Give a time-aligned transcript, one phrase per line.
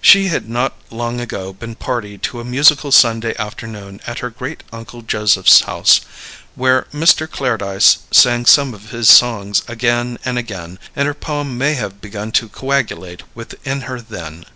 [0.00, 4.64] She had not long ago been party to a musical Sunday afternoon at her Great
[4.72, 6.00] Uncle Joseph's house,
[6.56, 7.28] where Mr.
[7.30, 12.32] Clairdyce sang some of his songs again and again, and her poem may have begun
[12.32, 14.46] to coagulate within her then.